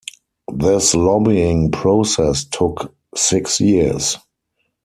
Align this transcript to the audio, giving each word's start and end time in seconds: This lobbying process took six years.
This 0.51 0.95
lobbying 0.95 1.69
process 1.69 2.43
took 2.45 2.95
six 3.15 3.59
years. 3.61 4.17